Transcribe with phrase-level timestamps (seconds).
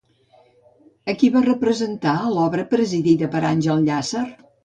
[1.13, 4.27] A qui va representar a l'obra presidida per Àngel Llàcer?